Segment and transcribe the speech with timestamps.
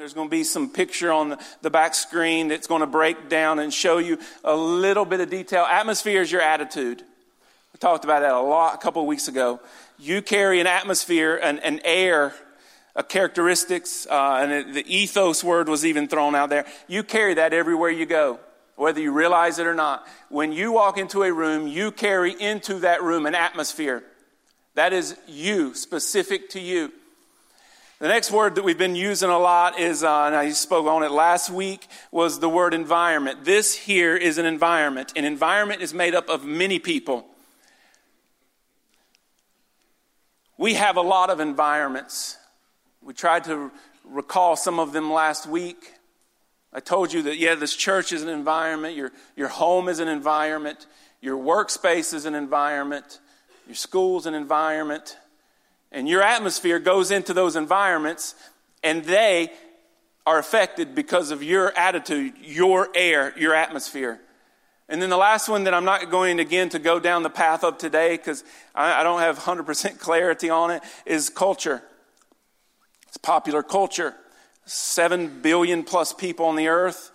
[0.00, 3.58] There's going to be some picture on the, back screen that's going to break down
[3.58, 5.64] and show you a little bit of detail.
[5.64, 7.02] Atmosphere is your attitude.
[7.74, 9.60] We talked about that a lot a couple of weeks ago.
[9.98, 12.32] You carry an atmosphere, an, an air,
[12.96, 16.64] a characteristics, uh, and it, the ethos word was even thrown out there.
[16.88, 18.40] You carry that everywhere you go,
[18.76, 20.06] whether you realize it or not.
[20.30, 24.02] When you walk into a room, you carry into that room an atmosphere.
[24.76, 26.90] That is you, specific to you.
[28.00, 31.02] The next word that we've been using a lot is, uh, and I spoke on
[31.02, 33.44] it last week, was the word environment.
[33.44, 35.12] This here is an environment.
[35.16, 37.26] An environment is made up of many people.
[40.56, 42.38] We have a lot of environments.
[43.02, 43.70] We tried to
[44.06, 45.92] recall some of them last week.
[46.72, 50.08] I told you that, yeah, this church is an environment, your, your home is an
[50.08, 50.86] environment,
[51.20, 53.20] your workspace is an environment,
[53.66, 55.18] your school's an environment.
[55.92, 58.34] And your atmosphere goes into those environments,
[58.82, 59.50] and they
[60.26, 64.20] are affected because of your attitude, your air, your atmosphere.
[64.88, 67.62] And then the last one that I'm not going again to go down the path
[67.62, 68.42] of today because
[68.74, 71.82] I, don't have 100% clarity on it is culture.
[73.08, 74.14] It's popular culture.
[74.66, 77.10] Seven billion plus people on the earth,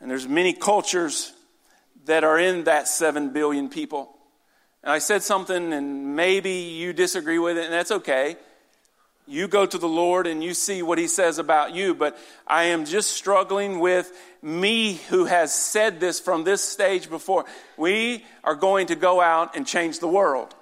[0.00, 1.32] and there's many cultures
[2.04, 4.13] that are in that seven billion people.
[4.84, 8.36] And I said something, and maybe you disagree with it, and that's okay.
[9.26, 12.64] You go to the Lord and you see what He says about you, but I
[12.64, 17.46] am just struggling with me who has said this from this stage before.
[17.78, 20.54] We are going to go out and change the world.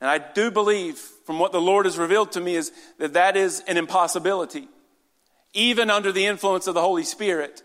[0.00, 3.36] And I do believe, from what the Lord has revealed to me, is that that
[3.36, 4.66] is an impossibility,
[5.54, 7.62] even under the influence of the Holy Spirit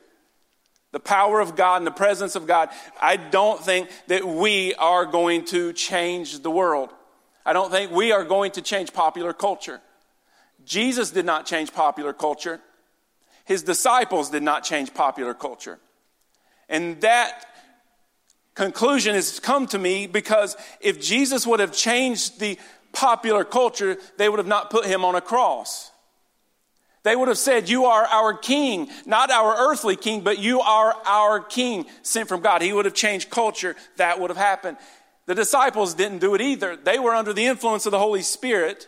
[0.96, 2.70] the power of God and the presence of God,
[3.02, 6.90] I don't think that we are going to change the world.
[7.46, 9.82] I don't think we are going to change popular culture.
[10.64, 12.62] Jesus did not change popular culture.
[13.44, 15.80] His disciples did not change popular culture.
[16.70, 17.46] And that
[18.54, 22.58] conclusion has come to me because if Jesus would have changed the
[22.94, 25.92] popular culture, they would have not put him on a cross.
[27.06, 30.96] They would have said, You are our king, not our earthly king, but you are
[31.06, 32.64] our king sent from God.
[32.64, 33.76] He would have changed culture.
[33.98, 34.78] That would have happened.
[35.28, 36.76] The disciples didn't do it either.
[36.76, 38.88] They were under the influence of the Holy Spirit,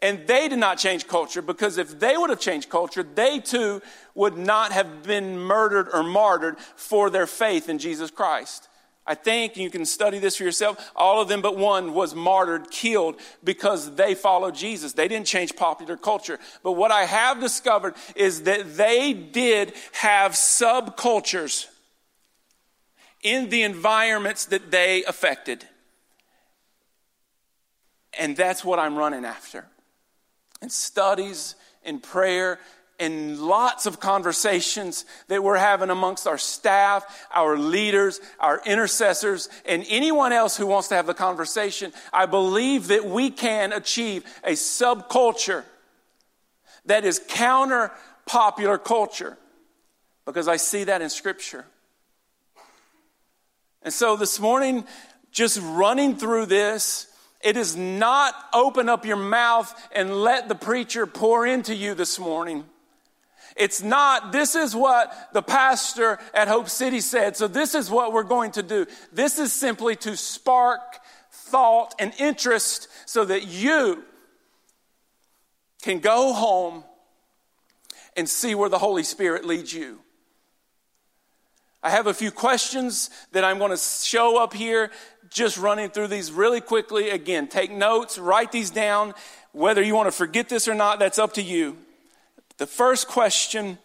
[0.00, 3.80] and they did not change culture because if they would have changed culture, they too
[4.16, 8.68] would not have been murdered or martyred for their faith in Jesus Christ.
[9.06, 10.90] I think you can study this for yourself.
[10.96, 14.94] All of them but one was martyred, killed because they followed Jesus.
[14.94, 16.38] They didn't change popular culture.
[16.62, 21.66] But what I have discovered is that they did have subcultures
[23.22, 25.66] in the environments that they affected.
[28.18, 29.66] And that's what I'm running after.
[30.62, 32.58] And studies and prayer
[33.04, 39.84] and lots of conversations that we're having amongst our staff, our leaders, our intercessors, and
[39.88, 44.52] anyone else who wants to have the conversation, I believe that we can achieve a
[44.52, 45.64] subculture
[46.86, 47.92] that is counter
[48.26, 49.36] popular culture
[50.24, 51.66] because I see that in Scripture.
[53.82, 54.84] And so this morning,
[55.30, 57.06] just running through this,
[57.42, 62.18] it is not open up your mouth and let the preacher pour into you this
[62.18, 62.64] morning.
[63.56, 68.12] It's not, this is what the pastor at Hope City said, so this is what
[68.12, 68.86] we're going to do.
[69.12, 70.80] This is simply to spark
[71.30, 74.02] thought and interest so that you
[75.82, 76.82] can go home
[78.16, 80.00] and see where the Holy Spirit leads you.
[81.82, 84.90] I have a few questions that I'm going to show up here,
[85.28, 87.10] just running through these really quickly.
[87.10, 89.12] Again, take notes, write these down.
[89.52, 91.76] Whether you want to forget this or not, that's up to you.
[92.58, 93.78] The first question,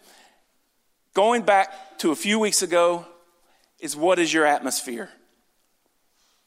[1.14, 3.04] going back to a few weeks ago,
[3.80, 5.10] is what is your atmosphere?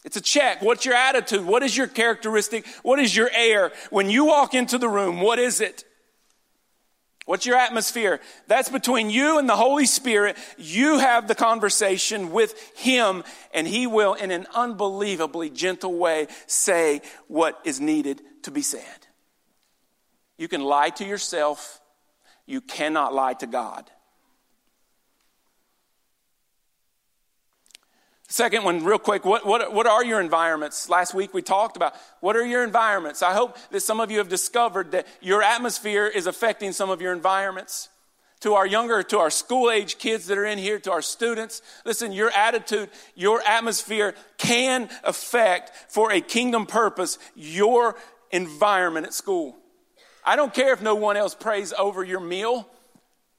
[0.06, 0.62] It's a check.
[0.62, 1.46] What's your attitude?
[1.46, 2.68] What is your characteristic?
[2.84, 3.72] What is your air?
[3.90, 5.86] When you walk into the room, what is it?
[7.26, 8.20] What's your atmosphere?
[8.48, 10.38] That's between you and the Holy Spirit.
[10.58, 17.02] You have the conversation with Him, and He will, in an unbelievably gentle way, say
[17.28, 19.08] what is needed to be said.
[20.38, 21.80] You can lie to yourself
[22.46, 23.90] you cannot lie to God.
[28.34, 30.90] Second one, real quick, what, what, what are your environments?
[30.90, 33.22] Last week we talked about what are your environments?
[33.22, 37.00] I hope that some of you have discovered that your atmosphere is affecting some of
[37.00, 37.90] your environments.
[38.40, 41.62] To our younger, to our school age kids that are in here, to our students,
[41.86, 47.96] listen, your attitude, your atmosphere can affect for a kingdom purpose your
[48.32, 49.56] environment at school.
[50.26, 52.68] I don't care if no one else prays over your meal.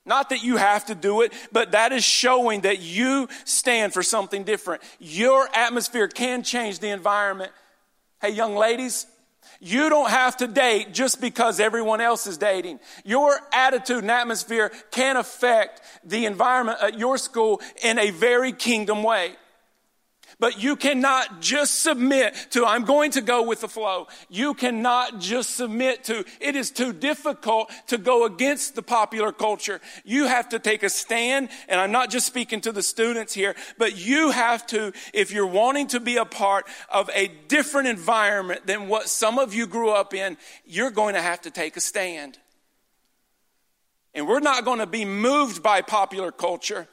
[0.07, 4.03] Not that you have to do it, but that is showing that you stand for
[4.03, 4.83] something different.
[4.99, 7.53] Your atmosphere can change the environment.
[8.21, 9.07] Hey, young ladies,
[9.61, 12.81] you don't have to date just because everyone else is dating.
[13.05, 19.03] Your attitude and atmosphere can affect the environment at your school in a very kingdom
[19.03, 19.37] way.
[20.39, 24.09] But you cannot just submit to, I'm going to go with the flow.
[24.29, 29.81] You cannot just submit to, it is too difficult to go against the popular culture.
[30.05, 33.55] You have to take a stand, and I'm not just speaking to the students here,
[33.79, 38.67] but you have to, if you're wanting to be a part of a different environment
[38.67, 41.81] than what some of you grew up in, you're going to have to take a
[41.81, 42.39] stand.
[44.15, 46.89] And we're not going to be moved by popular culture.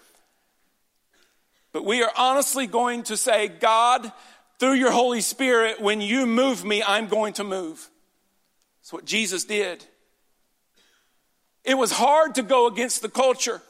[1.74, 4.12] But we are honestly going to say, God,
[4.60, 7.90] through your Holy Spirit, when you move me, I'm going to move.
[8.82, 9.84] That's what Jesus did.
[11.64, 13.62] It was hard to go against the culture.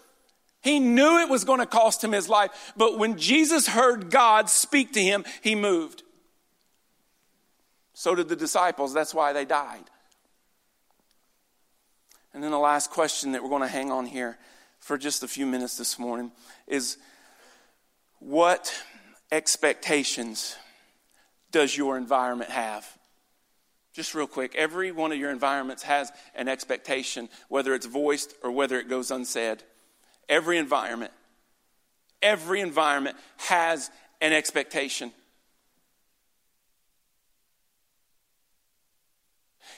[0.62, 4.50] He knew it was going to cost him his life, but when Jesus heard God
[4.50, 6.04] speak to him, he moved.
[7.94, 8.94] So did the disciples.
[8.94, 9.84] That's why they died.
[12.34, 14.38] And then the last question that we're going to hang on here
[14.80, 16.32] for just a few minutes this morning
[16.68, 16.98] is
[18.22, 18.74] what
[19.32, 20.56] expectations
[21.50, 22.88] does your environment have?
[23.94, 28.52] Just real quick, every one of your environments has an expectation, whether it's voiced or
[28.52, 29.64] whether it goes unsaid.
[30.30, 31.12] Every environment,
[32.22, 33.90] every environment has
[34.22, 35.12] an expectation.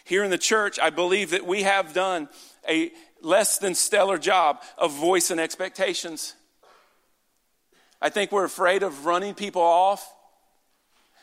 [0.04, 2.28] Here in the church, I believe that we have done
[2.68, 2.92] a
[3.22, 6.36] less than stellar job of voicing expectations.
[8.04, 10.14] I think we're afraid of running people off.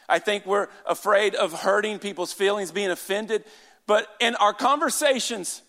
[0.09, 3.44] I think we're afraid of hurting people's feelings, being offended.
[3.87, 5.61] But in our conversations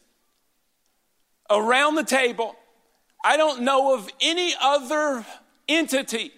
[1.50, 2.56] around the table,
[3.26, 5.26] I don't know of any other
[5.68, 6.32] entity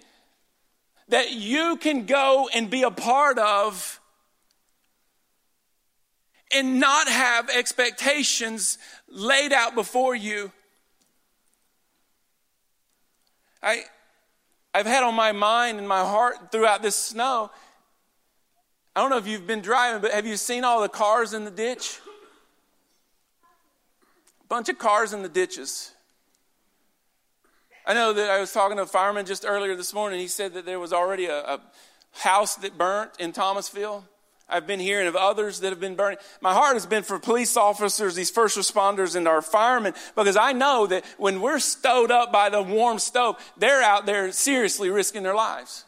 [1.09, 3.99] that you can go and be a part of
[6.51, 10.51] and not have expectations laid out before you.
[13.61, 13.83] I,
[14.73, 17.51] I've had on my mind and my heart throughout this snow.
[18.95, 21.45] I don't know if you've been driving, but have you seen all the cars in
[21.45, 21.99] the ditch?
[24.41, 25.91] A bunch of cars in the ditches.
[27.85, 30.19] I know that I was talking to a fireman just earlier this morning.
[30.19, 31.61] He said that there was already a, a
[32.11, 34.05] house that burnt in Thomasville.
[34.49, 36.19] I've been hearing of others that have been burning.
[36.41, 40.51] My heart has been for police officers, these first responders, and our firemen, because I
[40.51, 45.23] know that when we're stowed up by the warm stove, they're out there seriously risking
[45.23, 45.85] their lives.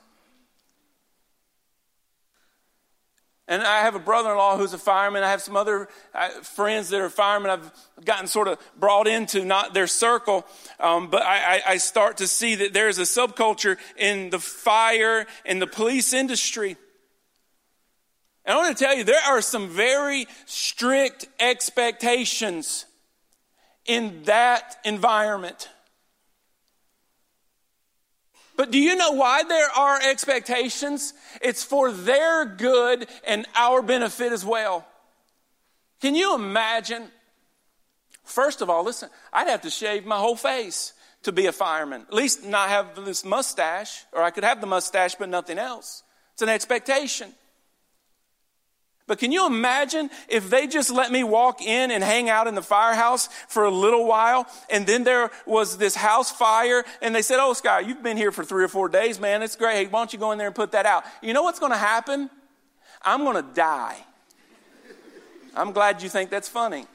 [3.47, 5.21] And I have a brother in law who's a fireman.
[5.21, 7.51] I have some other uh, friends that are firemen.
[7.51, 7.71] I've
[8.03, 10.47] gotten sort of brought into not their circle,
[10.79, 15.61] um, but I, I start to see that there's a subculture in the fire and
[15.61, 16.75] the police industry
[18.45, 22.85] and I want to tell you, there are some very strict expectations
[23.85, 25.69] in that environment.
[28.57, 31.13] But do you know why there are expectations?
[31.41, 34.85] It's for their good and our benefit as well.
[35.99, 37.09] Can you imagine?
[38.23, 40.93] First of all, listen, I'd have to shave my whole face
[41.23, 42.01] to be a fireman.
[42.01, 46.03] At least not have this mustache, or I could have the mustache but nothing else.
[46.33, 47.33] It's an expectation.
[49.07, 52.55] But can you imagine if they just let me walk in and hang out in
[52.55, 57.21] the firehouse for a little while and then there was this house fire and they
[57.21, 59.43] said, Oh, Scott, you've been here for three or four days, man.
[59.43, 59.75] It's great.
[59.75, 61.03] Hey, why don't you go in there and put that out?
[61.21, 62.31] You know what's going to happen?
[63.03, 63.97] I'm going to die.
[65.55, 66.85] I'm glad you think that's funny.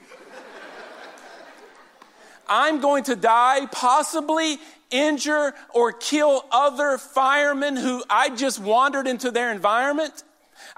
[2.49, 4.59] I'm going to die, possibly
[4.90, 10.25] injure or kill other firemen who I just wandered into their environment.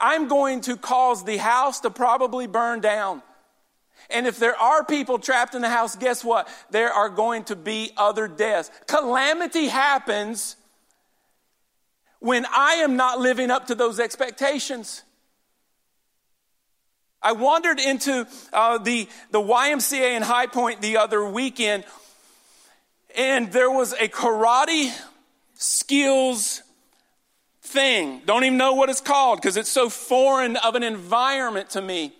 [0.02, 3.23] I'm going to cause the house to probably burn down.
[4.11, 6.49] And if there are people trapped in the house, guess what?
[6.71, 8.71] There are going to be other deaths.
[8.88, 10.56] Calamity happens
[12.18, 15.04] when I am not living up to those expectations.
[17.23, 21.85] I wandered into uh, the, the YMCA in High Point the other weekend,
[23.16, 24.92] and there was a karate
[25.54, 26.62] skills
[27.73, 28.23] thing.
[28.26, 32.12] Don't even know what it's called because it's so foreign of an environment to me.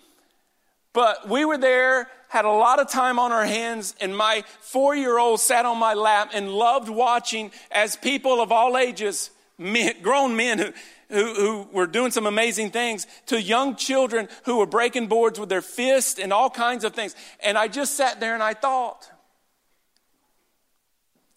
[0.93, 4.95] But we were there, had a lot of time on our hands, and my four
[4.95, 9.95] year old sat on my lap and loved watching as people of all ages men,
[10.03, 10.73] grown men who,
[11.09, 15.49] who, who were doing some amazing things to young children who were breaking boards with
[15.49, 17.15] their fists and all kinds of things.
[17.41, 19.11] And I just sat there and I thought,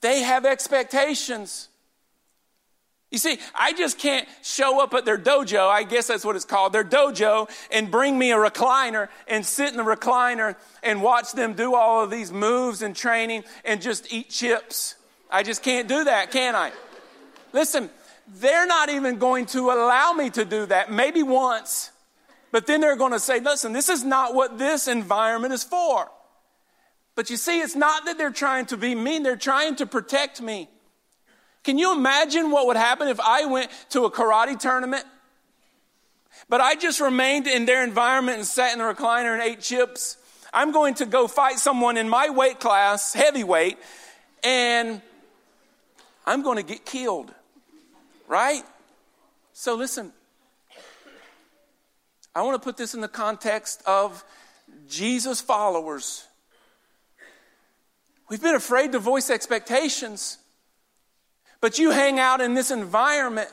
[0.01, 1.69] they have expectations.
[3.15, 6.43] You see, I just can't show up at their dojo, I guess that's what it's
[6.43, 11.31] called, their dojo, and bring me a recliner and sit in the recliner and watch
[11.31, 14.95] them do all of these moves and training and just eat chips.
[15.31, 16.73] I just can't do that, can I?
[17.53, 17.89] Listen,
[18.27, 21.91] they're not even going to allow me to do that, maybe once.
[22.51, 26.11] But then they're going to say, listen, this is not what this environment is for.
[27.15, 30.41] But you see, it's not that they're trying to be mean, they're trying to protect
[30.41, 30.67] me.
[31.65, 35.03] Can you imagine what would happen if I went to a karate tournament,
[36.47, 40.17] but I just remained in their environment and sat in the recliner and ate chips?
[40.53, 43.79] I'm going to go fight someone in my weight class, heavyweight,
[44.43, 45.01] and
[46.23, 47.33] I'm going to get killed.
[48.27, 48.61] Right?
[49.53, 50.13] So listen,
[52.35, 54.23] I want to put this in the context of
[54.87, 56.27] Jesus followers.
[58.29, 60.37] We've been afraid to voice expectations.
[61.65, 63.49] But you hang out in this environment.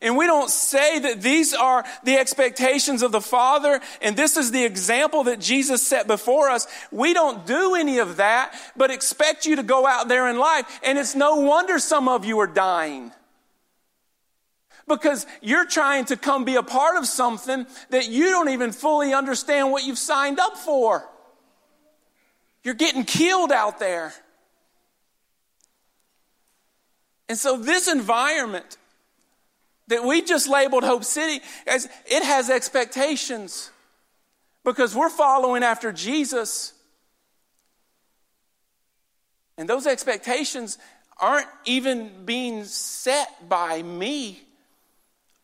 [0.00, 4.50] And we don't say that these are the expectations of the Father and this is
[4.50, 6.66] the example that Jesus set before us.
[6.90, 10.80] We don't do any of that, but expect you to go out there in life.
[10.82, 13.12] And it's no wonder some of you are dying.
[14.88, 19.14] Because you're trying to come be a part of something that you don't even fully
[19.14, 21.08] understand what you've signed up for.
[22.64, 24.12] You're getting killed out there.
[27.28, 28.76] And so, this environment
[29.88, 33.70] that we just labeled Hope City, as it has expectations
[34.64, 36.72] because we're following after Jesus.
[39.58, 40.78] And those expectations
[41.20, 44.40] aren't even being set by me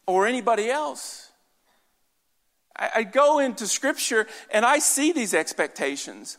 [0.07, 1.31] or anybody else.
[2.77, 6.39] I, I go into Scripture and I see these expectations.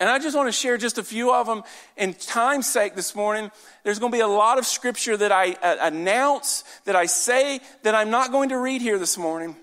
[0.00, 1.62] And I just want to share just a few of them
[1.98, 3.50] in time's sake this morning.
[3.84, 7.60] There's going to be a lot of scripture that I uh, announce, that I say,
[7.82, 9.56] that I'm not going to read here this morning.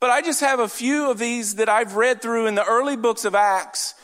[0.00, 2.96] But I just have a few of these that I've read through in the early
[2.96, 3.94] books of Acts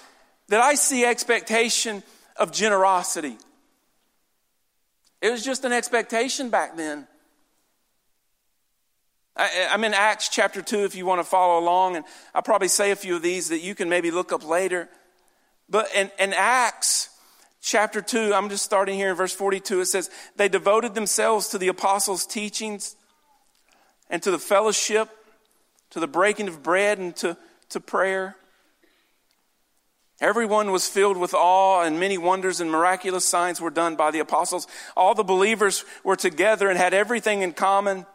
[0.49, 2.03] that I see expectation
[2.37, 3.37] of generosity.
[5.21, 7.07] It was just an expectation back then.
[9.37, 12.69] I, am in Acts chapter 2 if you want to follow along, and I'll probably
[12.69, 14.89] say a few of these that you can maybe look up later.
[15.69, 17.11] But in, in Acts
[17.61, 21.59] chapter 2, I'm just starting here in verse 42, it says, They devoted themselves to
[21.59, 22.95] the apostles' teachings
[24.09, 25.09] and to the fellowship,
[25.91, 27.37] to the breaking of bread, and to,
[27.71, 28.37] to prayer.
[30.21, 34.21] Everyone was filled with awe, and many wonders and miraculous signs were done by the
[34.21, 34.69] apostles.
[34.97, 38.07] All the believers were together and had everything in common.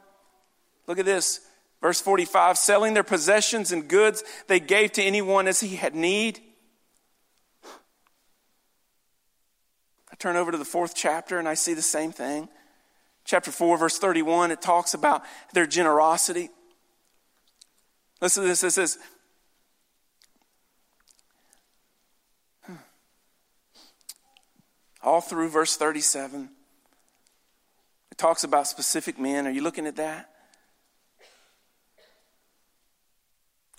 [0.90, 1.40] Look at this.
[1.82, 6.42] Verse 45 selling their possessions and goods they gave to anyone as he had need.
[10.12, 12.50] I turn over to the fourth chapter and I see the same thing.
[13.24, 16.50] Chapter 4, verse 31, it talks about their generosity.
[18.20, 18.64] Listen to this.
[18.64, 18.98] It says,
[25.04, 26.50] all through verse 37,
[28.12, 29.46] it talks about specific men.
[29.46, 30.29] Are you looking at that?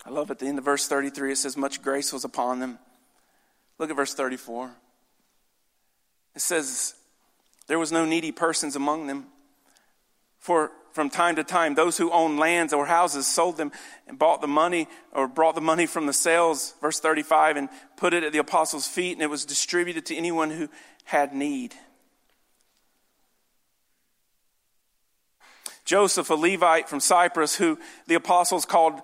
[0.05, 2.79] I love at the end of verse 33, it says, Much grace was upon them.
[3.77, 4.71] Look at verse 34.
[6.35, 6.95] It says,
[7.67, 9.27] There was no needy persons among them.
[10.39, 13.71] For from time to time, those who owned lands or houses sold them
[14.07, 18.13] and bought the money or brought the money from the sales, verse 35, and put
[18.13, 20.67] it at the apostles' feet, and it was distributed to anyone who
[21.05, 21.75] had need.
[25.85, 27.77] Joseph, a Levite from Cyprus, who
[28.07, 29.01] the apostles called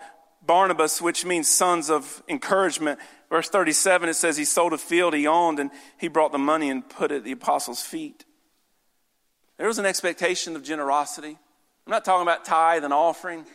[0.47, 2.99] Barnabas, which means sons of encouragement.
[3.29, 6.69] Verse 37, it says he sold a field he owned and he brought the money
[6.69, 8.25] and put it at the apostles' feet.
[9.57, 11.37] There was an expectation of generosity.
[11.85, 13.45] I'm not talking about tithe and offering.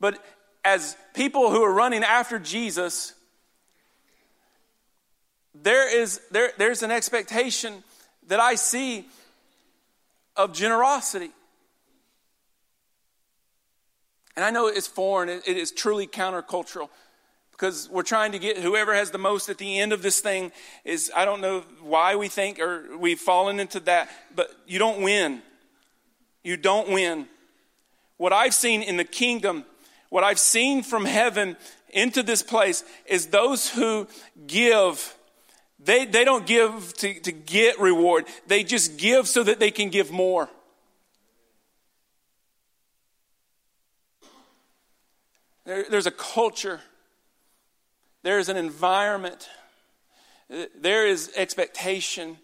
[0.00, 0.22] But
[0.64, 3.14] as people who are running after Jesus,
[5.54, 7.84] there is there, there's an expectation
[8.28, 9.06] that I see
[10.36, 11.30] of generosity.
[14.40, 16.88] And I know it's foreign, it is truly countercultural
[17.52, 20.50] because we're trying to get whoever has the most at the end of this thing
[20.82, 25.02] is I don't know why we think or we've fallen into that, but you don't
[25.02, 25.42] win.
[26.42, 27.26] You don't win.
[28.16, 29.66] What I've seen in the kingdom,
[30.08, 31.58] what I've seen from heaven
[31.90, 34.08] into this place is those who
[34.46, 35.14] give
[35.78, 39.90] They, they don't give to, to get reward, they just give so that they can
[39.90, 40.48] give more.
[45.70, 46.80] There, there's a culture,
[48.24, 49.48] there's an environment,
[50.76, 52.38] there is expectation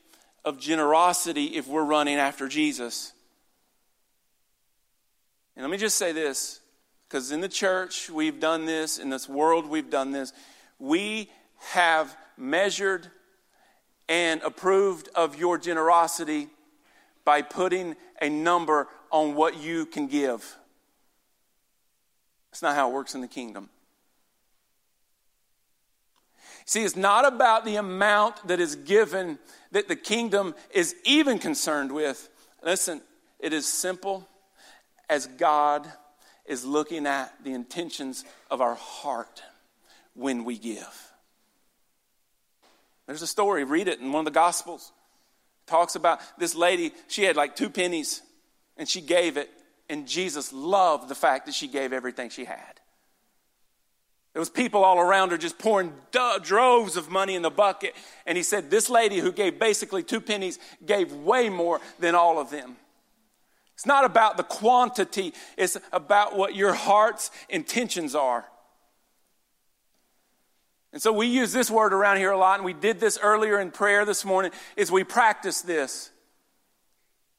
[0.45, 3.12] of generosity if we're running after Jesus.
[5.56, 6.61] And let me just say this
[7.09, 10.33] because in the church we've done this, in this world we've done this.
[10.78, 11.28] We
[11.71, 13.11] have measured
[14.09, 16.47] and approved of your generosity
[17.25, 20.56] by putting a number on what you can give.
[22.57, 23.69] That's not how it works in the kingdom.
[26.65, 29.39] See, it's not about the amount that is given
[29.73, 32.31] that the kingdom is even concerned with.
[32.65, 33.03] Listen,
[33.39, 34.27] it is simple
[35.11, 35.87] as God
[36.47, 39.43] is looking at the intentions of our heart
[40.15, 41.13] when we give.
[43.07, 44.93] There's a story, read it in one of the Gospels.
[45.67, 48.23] It talks about this lady, she had like two pennies
[48.79, 49.51] and she gave it,
[49.88, 52.81] and Jesus loved the fact that she gave everything she had.
[54.37, 55.95] There was people all around her just pouring
[56.43, 57.95] droves of money in the bucket.
[58.26, 62.38] And he said, This lady who gave basically two pennies gave way more than all
[62.38, 62.76] of them.
[63.73, 68.45] It's not about the quantity, it's about what your heart's intentions are.
[70.93, 73.59] And so we use this word around here a lot, and we did this earlier
[73.59, 76.11] in prayer this morning, is we practice this.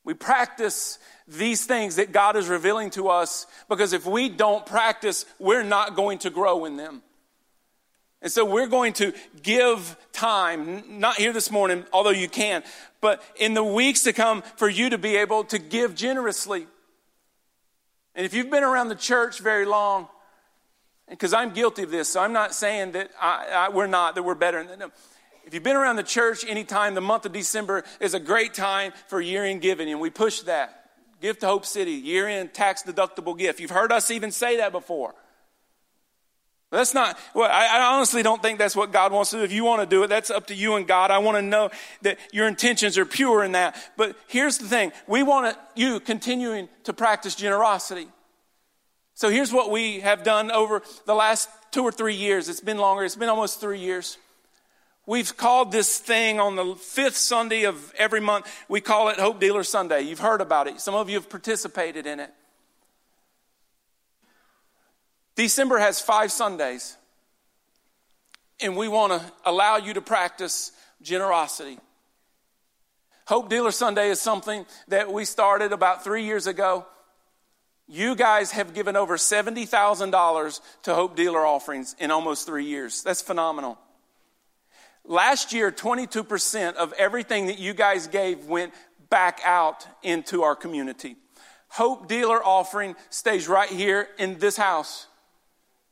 [0.08, 5.26] We practice these things that God is revealing to us because if we don't practice,
[5.38, 7.02] we're not going to grow in them.
[8.22, 9.12] And so we're going to
[9.44, 12.64] give time, not here this morning, although you can,
[13.02, 16.68] but in the weeks to come for you to be able to give generously.
[18.16, 20.08] And if you've been around the church very long,
[21.10, 24.24] because I'm guilty of this, so I'm not saying that I, I, we're not, that
[24.24, 24.60] we're better.
[24.64, 24.80] Than them.
[24.80, 24.92] No.
[25.48, 28.92] If you've been around the church anytime, the month of December is a great time
[29.08, 30.90] for year end giving, and we push that.
[31.22, 33.62] Give to Hope City, year end tax deductible gift.
[33.62, 35.16] You've heard us even say that before.
[36.70, 39.44] That's not, well, I, I, honestly don't think that's what God wants to do.
[39.44, 41.12] If you want to do it, that's up to you and God.
[41.12, 41.70] I want to know
[42.02, 43.78] that your intentions are pure in that.
[43.96, 48.10] But here's the thing we want you continuing to practice generosity.
[49.14, 52.50] So here's what we have done over the last two or three years.
[52.50, 54.18] It's been longer, it's been almost three years.
[55.08, 59.40] We've called this thing on the fifth Sunday of every month, we call it Hope
[59.40, 60.02] Dealer Sunday.
[60.02, 62.30] You've heard about it, some of you have participated in it.
[65.36, 66.98] December has five Sundays,
[68.60, 71.80] and we want to allow you to practice generosity.
[73.28, 76.86] Hope Dealer Sunday is something that we started about three years ago
[77.88, 83.02] you guys have given over $70,000 to Hope Dealer offerings in almost three years.
[83.02, 83.80] That's phenomenal.
[85.08, 88.74] Last year, 22% of everything that you guys gave went
[89.10, 91.16] back out into our community.
[91.70, 95.08] Hope Dealer offering stays right here in this house.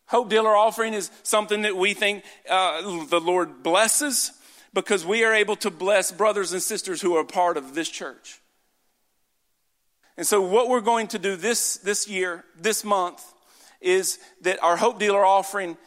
[0.08, 4.34] Hope Dealer offering is something that we think uh, the Lord blesses
[4.74, 8.42] because we are able to bless brothers and sisters who are part of this church.
[10.18, 13.24] And so, what we're going to do this, this year, this month,
[13.82, 15.78] is that our Hope Dealer offering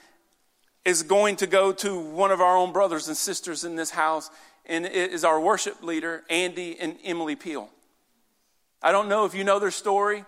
[0.88, 4.30] is going to go to one of our own brothers and sisters in this house,
[4.64, 7.68] and it is our worship leader, Andy and Emily Peel.
[8.82, 10.24] I don't know if you know their story.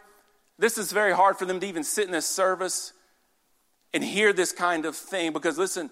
[0.58, 2.92] This is very hard for them to even sit in this service
[3.94, 5.88] and hear this kind of thing because, listen,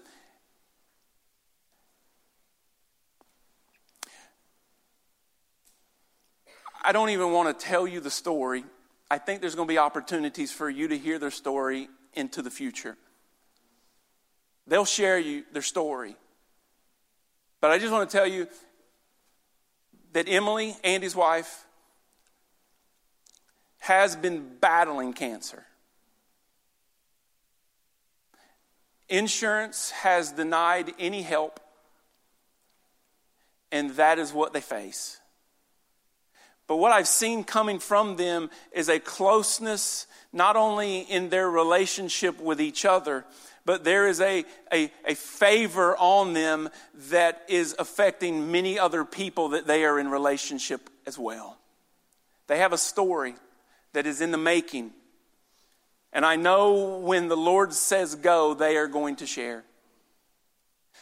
[6.83, 8.63] I don't even want to tell you the story.
[9.09, 12.51] I think there's going to be opportunities for you to hear their story into the
[12.51, 12.97] future.
[14.69, 16.15] They'll share you their story.
[17.59, 18.47] But I just want to tell you
[20.13, 21.65] that Emily, Andy's wife,
[23.79, 25.65] has been battling cancer.
[29.09, 31.59] Insurance has denied any help,
[33.71, 35.19] and that is what they face.
[36.67, 42.39] But what I've seen coming from them is a closeness, not only in their relationship
[42.39, 43.25] with each other,
[43.69, 46.69] but there is a, a, a, favor on them
[47.11, 51.55] that is affecting many other people that they are in relationship as well.
[52.47, 53.35] They have a story
[53.93, 54.89] that is in the making.
[56.11, 59.63] And I know when the Lord says go, they are going to share.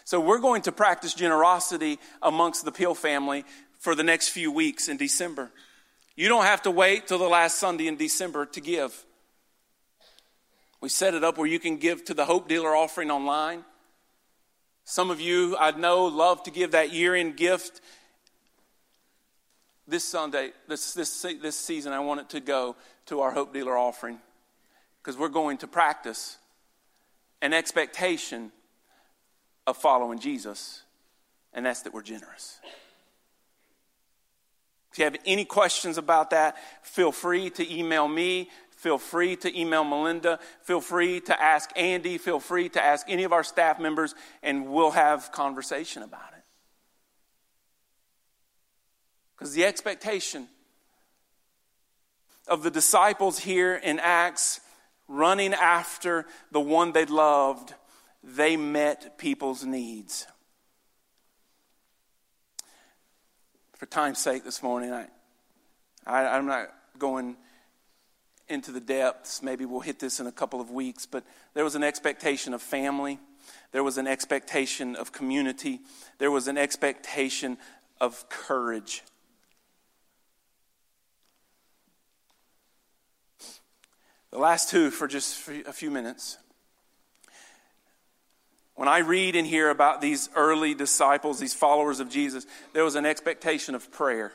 [0.04, 3.46] So we're going to practice generosity amongst the Peel family
[3.80, 5.52] for the next few weeks in December.
[6.18, 9.06] You don't have to wait till the last Sunday in December to give.
[10.80, 13.64] We set it up where you can give to the Hope Dealer offering online.
[14.84, 17.82] Some of you I know love to give that year end gift.
[19.88, 22.76] This Sunday, this, this, this season, I want it to go
[23.08, 24.20] to our Hope Dealer offering
[25.02, 26.38] because we're going to practice
[27.42, 28.52] an expectation
[29.66, 30.84] of following Jesus,
[31.54, 32.60] and that's that we're generous.
[34.92, 38.50] If you have any questions about that, feel free to email me.
[38.78, 40.40] Feel free to email Melinda.
[40.62, 42.20] Feel free to ask Andy.
[42.20, 44.14] Feel free to ask any of our staff members,
[44.44, 46.44] and we'll have conversation about it.
[49.36, 50.48] Because the expectation
[52.48, 54.60] of the disciples here in Acts
[55.08, 57.74] running after the one they loved,
[58.24, 60.28] they met people's needs.
[63.76, 65.08] For time's sake this morning, I,
[66.06, 66.68] I, I'm not
[67.00, 67.38] going
[68.50, 69.42] into the depths.
[69.42, 72.62] Maybe we'll hit this in a couple of weeks, but there was an expectation of
[72.62, 73.20] family.
[73.72, 75.82] There was an expectation of community.
[76.18, 77.58] There was an expectation
[78.00, 79.04] of courage.
[84.32, 86.38] The last two for just a few minutes.
[88.76, 92.96] When I read and hear about these early disciples, these followers of Jesus, there was
[92.96, 94.34] an expectation of prayer.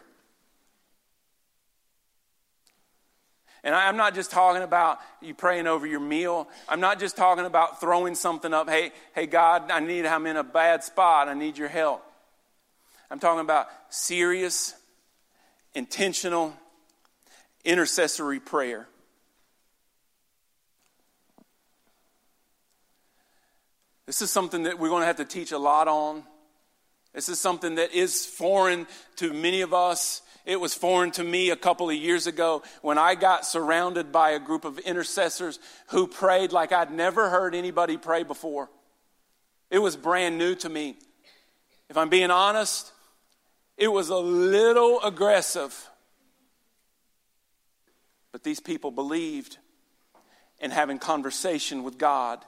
[3.65, 6.49] And I'm not just talking about you praying over your meal.
[6.69, 8.69] I'm not just talking about throwing something up.
[8.69, 11.29] Hey, hey, God, I need, I'm in a bad spot.
[11.29, 12.05] I need your help.
[13.11, 14.75] I'm talking about serious,
[15.75, 16.55] intentional,
[17.65, 18.89] intercessory prayer.
[24.07, 26.25] This is something that we're going to have to teach a lot on.
[27.13, 30.23] This is something that is foreign to many of us.
[30.45, 34.31] It was foreign to me a couple of years ago when I got surrounded by
[34.31, 38.69] a group of intercessors who prayed like I'd never heard anybody pray before.
[39.71, 40.97] It was brand new to me.
[41.89, 42.93] If I'm being honest,
[43.77, 45.89] it was a little aggressive.
[48.33, 49.59] But these people believed
[50.59, 52.45] in having conversation with God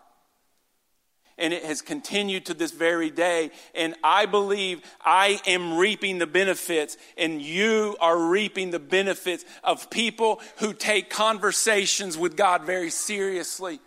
[1.39, 3.51] and it has continued to this very day.
[3.75, 9.91] And I believe I am reaping the benefits, and you are reaping the benefits of
[9.91, 13.81] people who take conversations with God very seriously.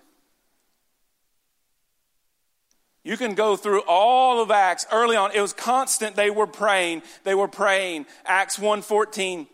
[3.04, 5.32] You can go through all of Acts early on.
[5.34, 6.18] It was constant.
[6.18, 7.04] They were praying.
[7.24, 8.06] They were praying.
[8.26, 9.48] Acts 1:14.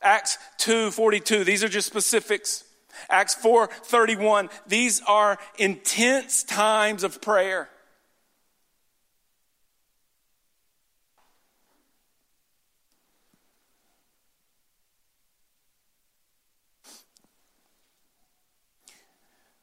[0.00, 1.44] Acts 2:42.
[1.44, 2.64] These are just specifics.
[3.08, 4.50] Acts 4:31.
[4.66, 7.70] These are intense times of prayer.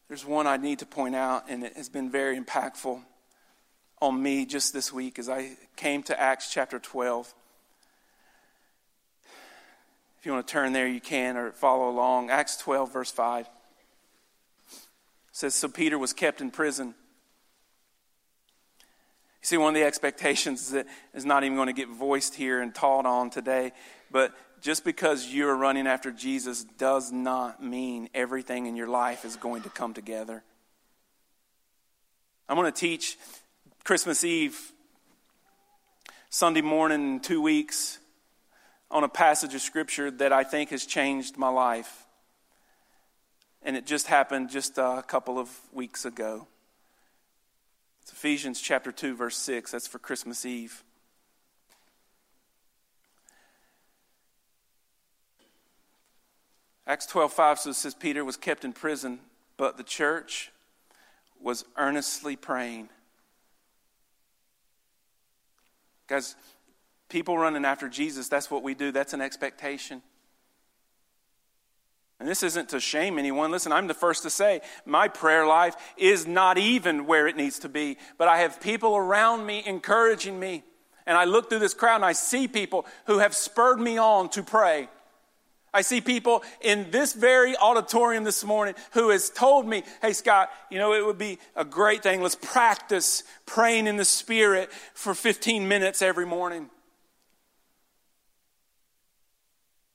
[0.07, 3.03] There's one I need to point out, and it has been very impactful
[4.01, 7.33] on me just this week as I came to Acts chapter 12.
[10.25, 12.31] If you want to turn there, you can, or follow along.
[12.31, 13.47] Acts 12, verse 5
[15.31, 16.87] says, So Peter was kept in prison.
[16.87, 16.93] You
[19.43, 22.73] see, one of the expectations that is not even going to get voiced here and
[22.73, 23.71] taught on today,
[24.09, 29.35] but just because you're running after Jesus does not mean everything in your life is
[29.35, 30.41] going to come together.
[32.49, 33.15] I'm going to teach
[33.83, 34.71] Christmas Eve,
[36.31, 37.99] Sunday morning in two weeks
[38.95, 42.05] on a passage of scripture that I think has changed my life.
[43.61, 46.47] And it just happened just a couple of weeks ago.
[48.01, 49.71] It's Ephesians chapter 2 verse 6.
[49.71, 50.81] That's for Christmas Eve.
[56.87, 59.19] Acts 12:5 so says Peter was kept in prison,
[59.57, 60.53] but the church
[61.41, 62.87] was earnestly praying.
[66.07, 66.37] Guys,
[67.09, 68.91] People running after Jesus, that's what we do.
[68.91, 70.01] That's an expectation.
[72.19, 73.51] And this isn't to shame anyone.
[73.51, 77.59] Listen, I'm the first to say my prayer life is not even where it needs
[77.59, 80.63] to be, but I have people around me encouraging me.
[81.05, 84.29] And I look through this crowd and I see people who have spurred me on
[84.29, 84.89] to pray.
[85.73, 90.49] I see people in this very auditorium this morning who has told me, hey, Scott,
[90.71, 92.21] you know, it would be a great thing.
[92.21, 96.69] Let's practice praying in the Spirit for 15 minutes every morning.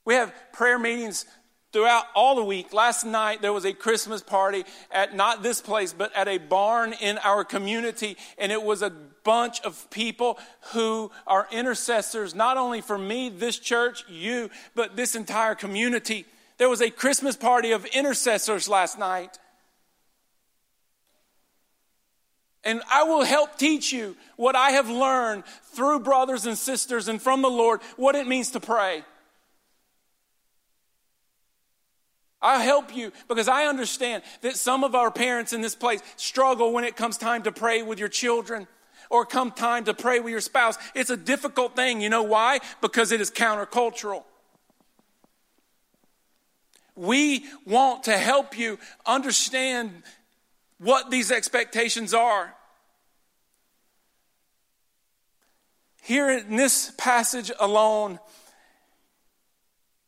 [0.05, 1.27] We have prayer meetings
[1.73, 2.73] throughout all the week.
[2.73, 6.95] Last night there was a Christmas party at not this place, but at a barn
[6.95, 8.17] in our community.
[8.39, 10.39] And it was a bunch of people
[10.73, 16.27] who are intercessors, not only for me, this church, you, but this entire community.
[16.59, 19.39] There was a Christmas party of intercessors last night.
[22.63, 27.21] And I will help teach you what I have learned through brothers and sisters and
[27.21, 29.03] from the Lord, what it means to pray.
[32.43, 36.73] I'll help you because I understand that some of our parents in this place struggle
[36.73, 38.67] when it comes time to pray with your children
[39.11, 40.79] or come time to pray with your spouse.
[40.95, 42.01] It's a difficult thing.
[42.01, 42.61] You know why?
[42.81, 44.25] Because it is countercultural.
[46.95, 50.03] We want to help you understand
[50.79, 52.55] what these expectations are.
[56.03, 58.19] Here in this passage alone,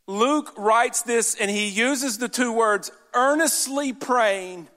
[0.07, 4.69] Luke writes this and he uses the two words earnestly praying.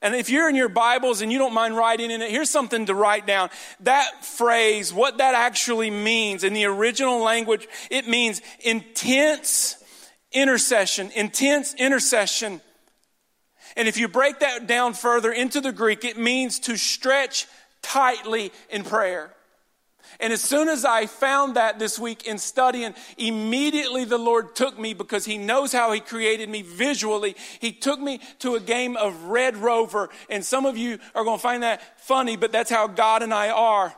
[0.00, 2.86] And if you're in your Bibles and you don't mind writing in it, here's something
[2.86, 3.50] to write down.
[3.80, 9.82] That phrase, what that actually means in the original language, it means intense
[10.30, 12.60] intercession, intense intercession.
[13.76, 17.46] And if you break that down further into the Greek, it means to stretch
[17.82, 19.34] tightly in prayer.
[20.20, 24.78] And as soon as I found that this week in studying, immediately the Lord took
[24.78, 27.36] me because He knows how He created me visually.
[27.60, 30.08] He took me to a game of Red Rover.
[30.28, 33.32] And some of you are going to find that funny, but that's how God and
[33.32, 33.94] I are.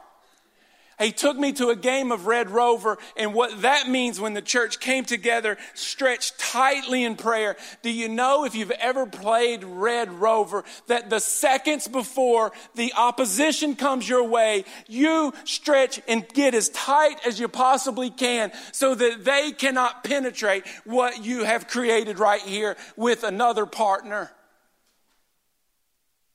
[1.01, 4.43] He took me to a game of Red Rover, and what that means when the
[4.43, 7.57] church came together, stretched tightly in prayer.
[7.81, 13.77] Do you know if you've ever played Red Rover that the seconds before the opposition
[13.77, 19.25] comes your way, you stretch and get as tight as you possibly can so that
[19.25, 24.31] they cannot penetrate what you have created right here with another partner?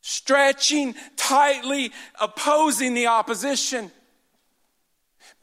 [0.01, 3.91] Stretching tightly, opposing the opposition.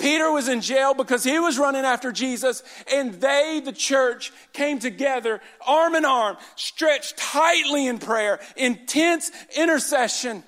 [0.02, 4.80] Peter was in jail because he was running after Jesus, and they, the church, came
[4.80, 10.42] together arm in arm, stretched tightly in prayer, intense intercession.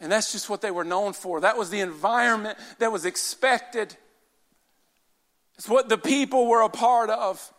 [0.00, 1.40] And that's just what they were known for.
[1.40, 3.94] That was the environment that was expected.
[5.56, 7.52] It's what the people were a part of.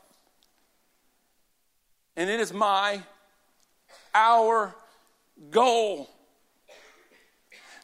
[2.18, 3.04] And it is my,
[4.14, 4.76] our
[5.50, 6.10] goal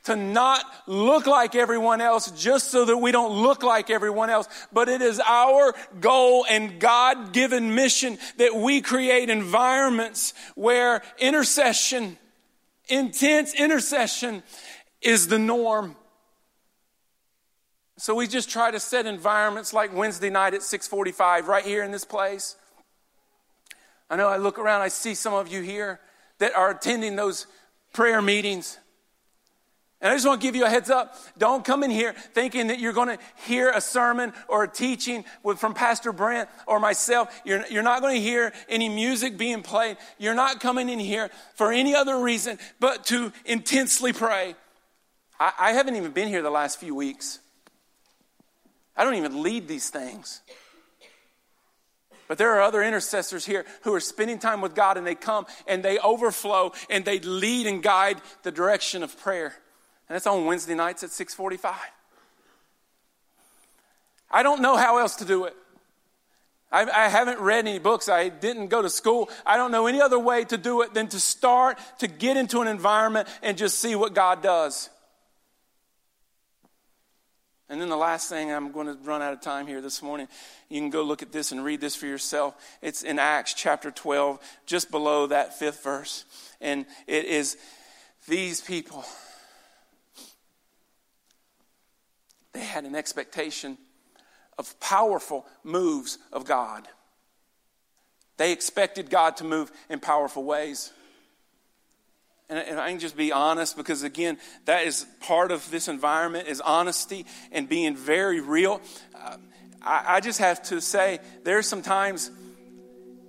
[0.05, 4.47] to not look like everyone else just so that we don't look like everyone else.
[4.71, 12.17] But it is our goal and God given mission that we create environments where intercession,
[12.87, 14.43] intense intercession
[15.01, 15.95] is the norm.
[17.97, 21.91] So we just try to set environments like Wednesday night at 645 right here in
[21.91, 22.55] this place.
[24.09, 25.99] I know I look around, I see some of you here
[26.37, 27.47] that are attending those
[27.93, 28.77] prayer meetings.
[30.01, 31.15] And I just want to give you a heads up.
[31.37, 35.23] Don't come in here thinking that you're going to hear a sermon or a teaching
[35.41, 37.41] with, from Pastor Brent or myself.
[37.45, 39.97] You're, you're not going to hear any music being played.
[40.19, 44.55] You're not coming in here for any other reason but to intensely pray.
[45.39, 47.39] I, I haven't even been here the last few weeks.
[48.97, 50.41] I don't even lead these things.
[52.27, 55.45] But there are other intercessors here who are spending time with God and they come
[55.67, 59.53] and they overflow and they lead and guide the direction of prayer
[60.07, 61.75] and it's on Wednesday nights at 6:45.
[64.31, 65.55] I don't know how else to do it.
[66.71, 68.09] I, I, haven't read any books.
[68.09, 69.29] I didn't go to school.
[69.45, 72.61] I don't know any other way to do it than to start to get into
[72.61, 74.89] an environment and just see what God does.
[77.69, 80.27] And then the last thing, I'm going to run out of time here this morning.
[80.69, 82.55] You can go look at this and read this for yourself.
[82.81, 86.25] It's in Acts chapter 12, just below that fifth verse.
[86.61, 87.57] And it is
[88.27, 89.05] these people
[92.55, 93.77] They had an expectation
[94.57, 96.87] of powerful moves of God.
[98.37, 100.93] They expected God to move in powerful ways.
[102.47, 106.61] And, I can just be honest because, again, that is part of this environment is
[106.61, 108.79] honesty and being very real.
[109.13, 109.35] Uh,
[109.81, 112.31] I, I just have to say, there's some times,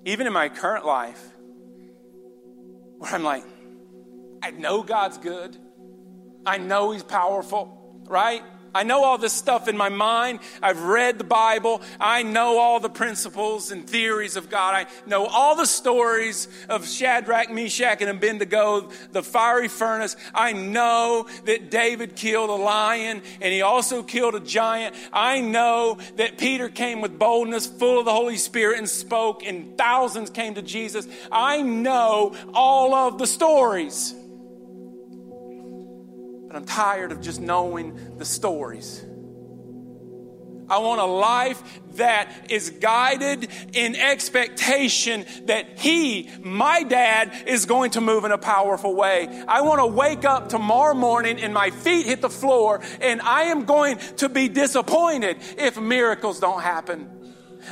[0.04, 1.20] even in my current life,
[2.98, 3.42] where I'm like,
[4.40, 5.56] I know God's good.
[6.44, 8.44] I know He's powerful, right?
[8.76, 10.40] I know all this stuff in my mind.
[10.62, 11.80] I've read the Bible.
[11.98, 14.74] I know all the principles and theories of God.
[14.74, 20.14] I know all the stories of Shadrach, Meshach, and Abednego, the fiery furnace.
[20.34, 24.94] I know that David killed a lion and he also killed a giant.
[25.10, 29.78] I know that Peter came with boldness, full of the Holy Spirit, and spoke, and
[29.78, 31.08] thousands came to Jesus.
[31.32, 34.14] I know all of the stories.
[36.56, 39.04] I'm tired of just knowing the stories.
[40.68, 41.62] I want a life
[41.94, 48.38] that is guided in expectation that He, my dad, is going to move in a
[48.38, 49.28] powerful way.
[49.46, 53.44] I want to wake up tomorrow morning and my feet hit the floor and I
[53.44, 57.12] am going to be disappointed if miracles don't happen.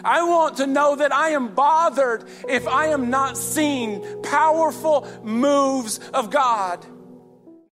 [0.02, 5.98] I want to know that I am bothered if I am not seeing powerful moves
[6.12, 6.84] of God.